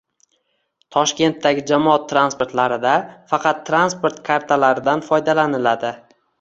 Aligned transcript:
Toshkentdagi 0.95 1.65
jamoat 1.73 2.07
transportlarida 2.15 2.95
faqat 3.35 3.63
transport 3.71 4.21
kartalaridan 4.33 5.09
foydalaniladi 5.13 5.97